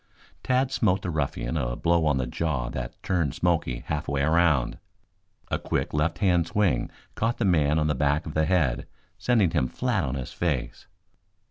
Tad 0.41 0.71
smote 0.71 1.03
the 1.03 1.11
ruffian 1.11 1.57
a 1.57 1.75
blow 1.75 2.07
on 2.07 2.17
the 2.17 2.25
jaw 2.25 2.69
that 2.69 2.95
turned 3.03 3.35
Smoky 3.35 3.81
half 3.85 4.07
way 4.07 4.23
around. 4.23 4.79
A 5.51 5.59
quick 5.59 5.93
left 5.93 6.17
hand 6.17 6.47
swing 6.47 6.89
caught 7.13 7.37
the 7.37 7.45
man 7.45 7.77
on 7.77 7.85
the 7.85 7.93
back 7.93 8.25
of 8.25 8.33
the 8.33 8.45
head, 8.45 8.87
sending 9.19 9.51
him 9.51 9.67
flat 9.67 10.03
on 10.03 10.15
his 10.15 10.33
face. 10.33 10.87